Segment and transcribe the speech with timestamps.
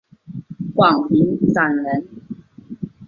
[0.73, 2.07] 广平酂人。